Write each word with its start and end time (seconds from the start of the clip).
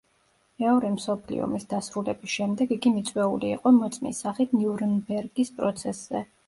მეორე 0.61 0.89
მსოფლიო 0.93 1.43
ომის 1.49 1.67
დასრულების 1.75 2.33
შემდეგ 2.37 2.75
იგი 2.79 2.95
მიწვეული 2.97 3.55
იყო 3.59 3.77
მოწმის 3.79 4.27
სახით 4.27 4.61
ნიურნბერგის 4.61 5.59
პროცესზე. 5.61 6.31